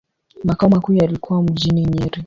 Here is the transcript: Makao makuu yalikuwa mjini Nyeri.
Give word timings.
Makao 0.43 0.69
makuu 0.69 0.93
yalikuwa 0.93 1.43
mjini 1.43 1.85
Nyeri. 1.85 2.19